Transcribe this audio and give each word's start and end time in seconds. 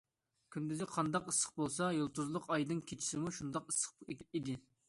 كۈندۈزى 0.53 0.87
قانداق 0.93 1.29
ئىسسىق 1.33 1.53
بولسا، 1.59 1.91
يۇلتۇزلۇق 1.99 2.51
ئايدىڭ 2.55 2.83
كېچىسىمۇ 2.93 3.37
شۇنداق 3.39 3.73
ئىسسىق 3.73 4.19
ئىدى. 4.19 4.61